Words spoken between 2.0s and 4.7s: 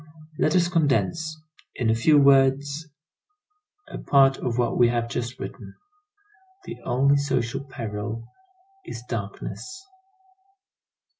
words, a part of